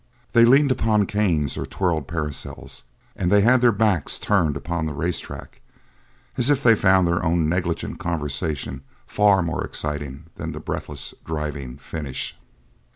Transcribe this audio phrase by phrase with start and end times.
[0.33, 4.95] They leaned upon canes or twirled parasols and they had their backs turned upon the
[4.95, 5.61] racetrack
[6.37, 11.77] as if they found their own negligent conversation far more exciting than the breathless, driving
[11.77, 12.35] finish.